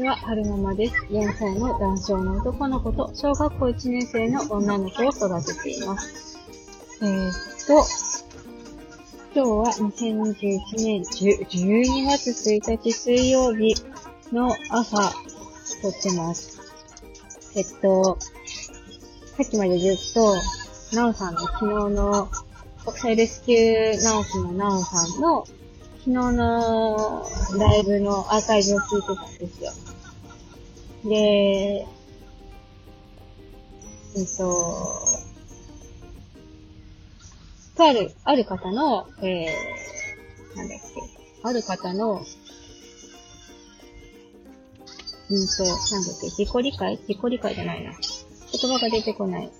[0.00, 0.94] ちは、はるままです。
[1.10, 6.38] 4歳の男性の男の子と、小学校1年生の女の子を育てています。
[7.02, 7.32] えー、っ
[7.66, 7.84] と、
[9.34, 13.74] 今日は2021年12月1日水曜日
[14.32, 15.12] の朝、
[15.82, 16.60] 撮ってます。
[17.56, 18.16] えっと、
[19.36, 20.34] さっきまでずっと、
[20.96, 22.30] なおさんの昨日の
[22.86, 25.44] 国際レスキューナースのなおさんの
[26.10, 27.24] 日の
[27.58, 29.72] ライブのアーカイブを聞いてたんですよ。
[31.04, 31.86] で、
[34.16, 34.44] えっと、
[37.76, 40.84] とある、ある方の、えー、なんだっけ、
[41.42, 42.20] ある方の、
[45.30, 46.98] うんと、なんだっけ、自己理解？
[47.08, 47.92] 自己理解じゃないな。
[47.92, 49.50] 言葉が出てこない。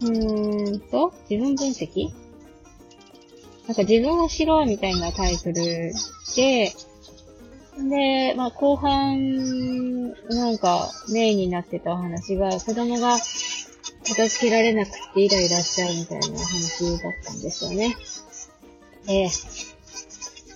[0.00, 2.25] うーんと、自分分析？
[3.66, 6.72] なんか自分を知ろうみたいなタイトルで、
[7.88, 13.18] で、まあ後半、なんかメインになってたお話が、子供が
[14.06, 17.96] 片付けられなくてイライラしちゃうみたいなお話だったんですよね。
[19.08, 19.28] ええ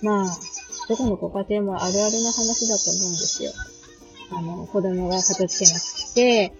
[0.01, 0.37] まあ、
[0.89, 3.51] どこのご家庭もあるあるな話だと思うんですよ。
[4.31, 6.53] あの、子供が片付けなくて、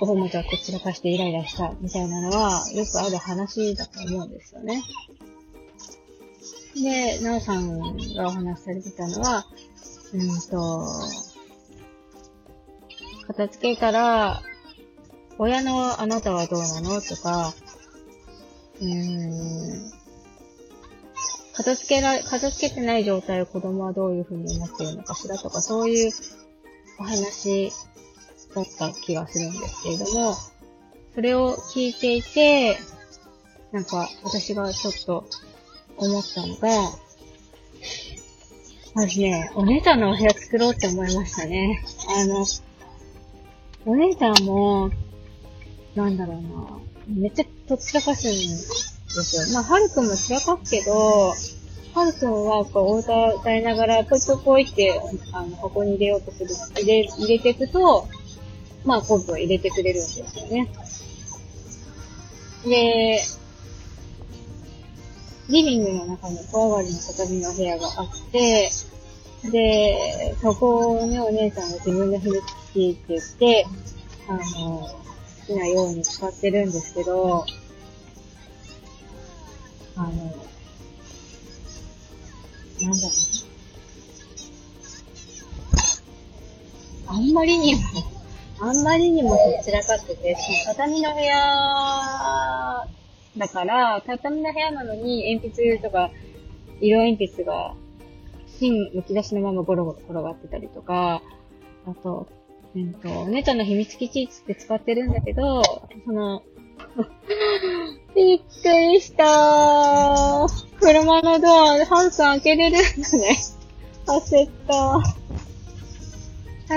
[0.00, 4.82] おもちゃこちらかしてイライラしたみたいなのは、よくある話だと思うんですよね。
[6.74, 7.78] で、なおさん
[8.14, 9.46] がお話しされてたのは、
[10.14, 10.86] うんと、
[13.26, 14.42] 片付けたら、
[15.38, 17.00] 親のあなたはどうなの？
[17.00, 17.54] とか、
[18.80, 19.92] うーん、
[21.54, 26.12] 片付けら、片付けてない状態を子供はどういう風に思ってるのかしらとか、そういう
[26.98, 27.70] お話
[28.54, 30.34] だった気がするんですけれども、
[31.14, 32.78] それを聞いていて、
[33.72, 35.26] なんか私がちょっと
[35.96, 36.68] 思ったのが、
[38.94, 41.82] まずね、お姉ちゃんのお部屋作ろうって思いましたね。
[42.08, 42.44] あの、
[43.86, 44.90] お姉ちゃんも、
[45.94, 46.78] なんだろうな、
[47.08, 49.42] めっちゃとっちらかすんですよ。
[49.54, 51.32] まあ、はるくんも散らかすけど、
[51.94, 55.00] はるくんは、こう、お歌歌いながら、ポイポイポイって、
[55.32, 58.08] あの、ここに入れようとする、入れ、入れていくと、
[58.84, 60.68] まあ、今度は入れてくれるんですよね。
[62.64, 63.20] で、
[65.52, 68.70] リビングの中に小上がりの畳の部屋があって、
[69.50, 73.66] で、そこをね、お姉さんが自分で振り付きって言って、
[74.28, 74.88] あの、好
[75.46, 77.44] きなように使ってるんですけど、
[79.96, 80.28] あの、なんだ
[82.88, 83.52] ろう。
[87.08, 87.80] あんまりにも、
[88.60, 92.71] あんまりにもそちらかってて、その畳の部屋
[93.36, 96.10] だから、畳の部屋なのに鉛筆とか、
[96.80, 97.74] 色鉛筆が、
[98.58, 101.22] 芯剥き出しのままゴロゴロ転がってたりとか、
[101.86, 102.28] あと、
[102.76, 105.62] えっと、お姉ちゃんの秘密基地って使ってるんだけど、
[106.06, 106.42] その、
[108.14, 110.80] びっくりしたー。
[110.80, 113.38] 車のドア、ハンス開けれるんだね。
[114.06, 114.74] 焦った。
[114.74, 115.02] は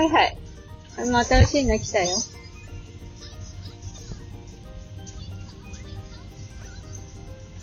[0.02, 0.38] いはい。
[1.10, 2.08] まあ、新しいの来たよ。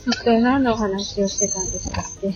[0.04, 2.34] ちょっと何のお話をしてたんですかって。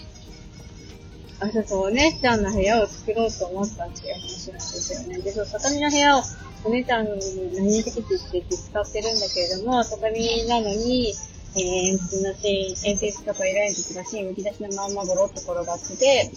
[1.41, 5.19] あ、そうそう、お姉ちゃんの部屋を作ろうと思ったっていう話なんですよね。
[5.19, 6.23] で、そう、畳の部屋を
[6.63, 11.13] お姉ちゃんの何的って言って使ってるんだけれども、畳なのに、
[11.55, 16.31] えー、鉛筆の芯、鉛筆とか色鉛筆が芯むき出しのまんまゴロッと転がってて、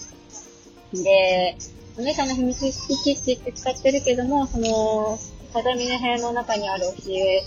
[0.94, 1.56] で、
[1.96, 5.16] お姉ちゃんの秘密基地って言って使ってるけども、その、
[5.52, 7.44] 畳の部屋の中にある押し入れ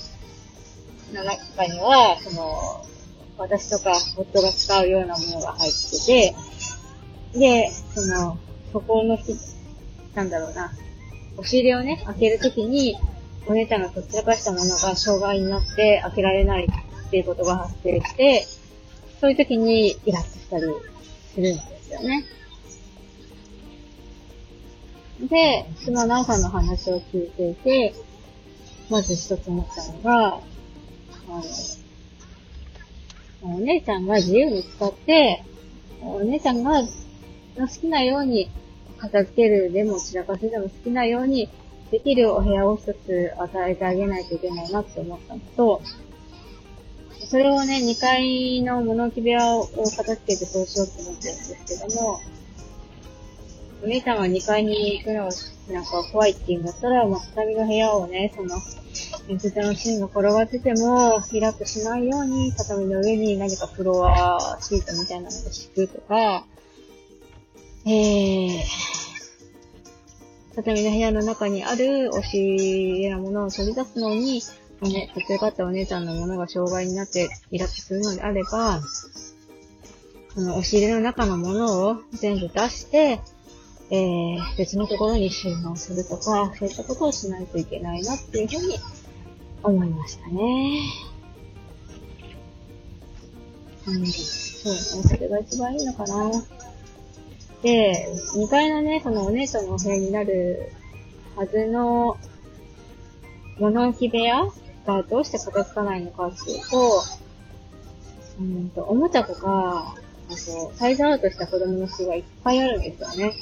[1.14, 2.86] の中には、その、
[3.38, 6.36] 私とか夫が使うようなものが入ってて、
[7.40, 8.38] で、その、
[8.72, 9.36] そこの日、
[10.14, 10.72] なんだろうな、
[11.38, 12.98] 押し入れをね、開けるときに、
[13.48, 16.68] お姉ちゃんがとっちらかしたものが障害になって開けられない
[17.08, 18.46] っていうことが発生して、
[19.20, 20.64] そういう時にイラッとしたり
[21.34, 22.26] するんですよね。
[25.22, 27.94] で、そのなおさんの話を聞いていて、
[28.90, 30.40] まず一つ思ったのが、あ
[31.30, 31.44] の、
[33.44, 35.44] お姉ちゃんが自由に使って、
[36.02, 36.88] お姉ちゃんが好
[37.68, 38.50] きなように
[38.98, 41.50] 片付けるでも散らかせでも好きなように
[41.92, 45.82] できるお部屋を一つ与えてあげないといけないなって思ったのと、
[47.28, 52.20] それをね、2階の物置部屋を片付けてそうしようと思ってるんですけども、
[53.84, 55.30] お姉ちゃんは2階に行くのが
[55.72, 58.56] なんか怖いって言うんだったら、まあ、畳の部屋をね、その、
[59.28, 66.46] 鉛筆の芯が転がってても、開くしないように、畳の上に何かフロアシートみたいなのを敷くとか、
[67.86, 68.60] えー、
[70.56, 74.42] 畳の部屋の中にある押し入れなものを取り出すのに、
[74.82, 78.82] ね、途中かったお姉ちゃんのものが障害になってイラッとするのであれば、
[80.34, 83.22] その押し入れの中のものを全部出して、
[83.90, 88.78] えー、別のところに収納するとか、そういったことをしないといけないなっていうふうに
[89.64, 90.82] 思いましたね。
[93.88, 96.32] うん、そう、それが一番いいのかな。
[97.62, 100.72] で、2階のね、そのお姉ちゃんのお部屋になる
[101.36, 102.18] はずの
[103.60, 104.46] 物置部屋
[104.86, 107.04] がどうして片付かないのかっていうと、
[108.40, 109.96] うんと、おもちゃとか、
[110.28, 113.34] あと、サイズアウトした子供の巣がいっぱいあるんですよね。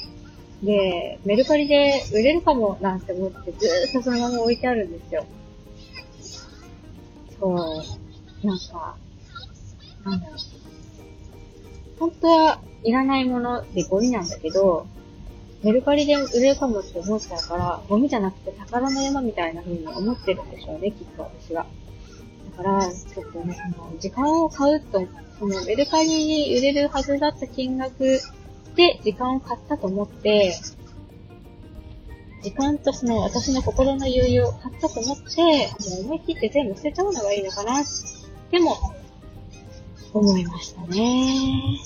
[0.62, 5.26] で、メルカリで売れるかもなんて思ってずーっとそのまま置いてあるんですよ。
[7.42, 8.96] そう、なんか、
[10.04, 10.38] なんだろう。
[11.98, 14.86] 本当はいらないものでゴミなんだけど、
[15.64, 21.66] メルカリで売れるかもって思っちゃうから、ゴミじゃなくて宝の山みたいな風に思ってるんでしょうね、きっと私は。
[22.56, 25.04] だから、ちょっとね、その、時間を買うと、
[25.40, 28.20] その、メルカリに売れるはずだった金額
[28.76, 30.54] で時間を買ったと思って、
[32.42, 37.84] 時間とその私の心の余裕を買ったと思って、もう思い切って全部捨てちゃうのがいいのかな、
[38.50, 38.76] でも、
[40.12, 41.78] 思いましたね。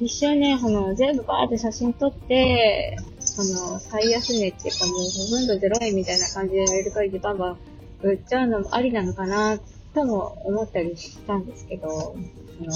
[0.00, 7.58] 一瞬ね、その、全部バーって写真撮って、その、最安値っていうかもうほとんど0円みたいな感じでメルカリでバンバン
[8.02, 9.58] 売っちゃうのもありなのかな、
[9.94, 12.72] とも思ったりしたんですけど、その、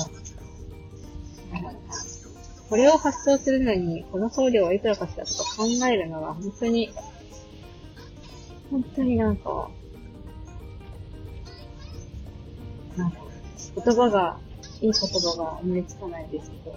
[2.69, 6.91] これを発送するのに、この送料はいくらかしらとか考えるのは、本当に、
[8.71, 9.71] 本当になんか、
[12.97, 13.19] なんか、
[13.85, 14.39] 言葉が、
[14.81, 16.77] いい言葉が思いつかないですけど、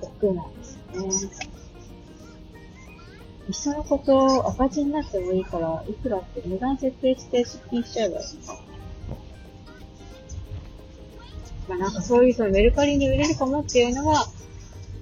[0.00, 1.56] 億劫なんですよね。
[3.48, 8.60] いっそのこと赤字になってもいいから、いくらって値段設定して出品しちゃえばいいのか。
[11.68, 14.26] まあなんかそういうそのメルカリに売れるかもっていうのは、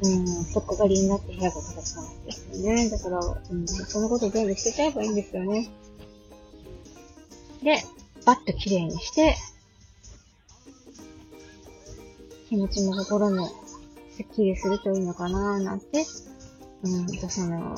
[0.05, 2.91] うん、そっかかりになって部屋が形なんですよね。
[2.91, 5.71] だから、うん、そのこと全部捨てちゃえばいいんですよね。
[7.63, 7.83] で、
[8.27, 9.35] バッと綺麗にして、
[12.51, 13.49] 気持ちも心も
[14.11, 16.05] スッキリするといいのかななんて、
[16.83, 17.75] うんとその、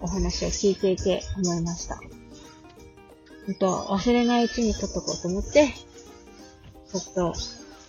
[0.00, 2.00] お話を聞いていて思いました。
[3.46, 7.32] ほんと、忘れないうちに撮っとこうと思って、ちょっと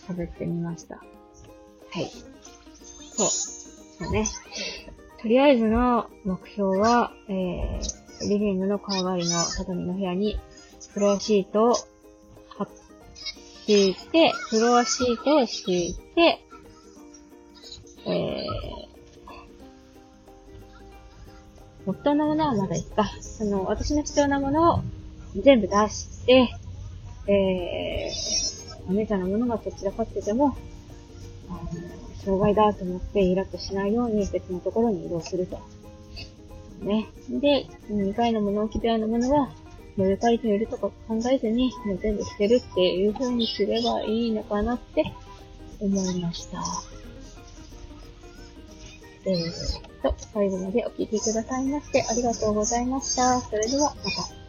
[0.07, 1.03] 喋ってみました。
[1.93, 2.11] はい。
[3.15, 3.27] そう。
[3.27, 4.25] そうね。
[5.21, 10.39] とりあえずの目標は、えー、リビングの川張りの畳の部屋に、
[10.91, 11.73] フロアシートを
[12.57, 12.67] 貼
[13.67, 16.43] 敷いて、フロアシートを敷いて、
[18.07, 18.89] えー、
[21.85, 23.05] 夫のものはまだいいか。
[23.21, 24.83] その、私の必要なものを
[25.35, 26.49] 全部出して、
[27.27, 30.57] えー、お姉ちゃんのものがこちらかってても、
[32.23, 35.59] 障害だと思ってイラッとしないように別のところに移動すると。
[36.81, 37.07] ね。
[37.29, 39.49] で、2階の物置部屋のものは、
[39.95, 45.11] メルカリで売るとか考えずに、もう全部捨てるっていう風にすればいいのかなって
[45.79, 46.63] 思いました。
[49.25, 53.39] えー、と、最後までお聴きくださいましてありがとうございました。
[53.39, 54.42] それではまた。